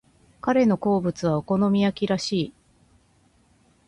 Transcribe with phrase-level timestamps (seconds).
[0.41, 2.53] 彼の好物はお好み焼きらしい。